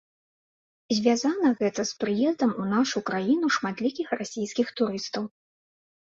[0.99, 5.23] Звязана гэта з прыездам у нашу краіну шматлікіх расійскіх турыстаў.